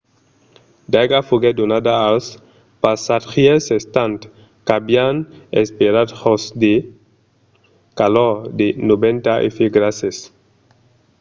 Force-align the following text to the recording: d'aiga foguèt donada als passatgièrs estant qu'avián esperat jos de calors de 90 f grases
d'aiga 0.91 1.19
foguèt 1.29 1.55
donada 1.59 1.93
als 2.09 2.25
passatgièrs 2.83 3.65
estant 3.79 4.19
qu'avián 4.65 5.15
esperat 5.61 6.09
jos 6.21 6.43
de 6.61 6.73
calors 7.99 8.41
de 8.59 8.67
90 8.89 9.51
f 9.55 9.57
grases 9.75 10.17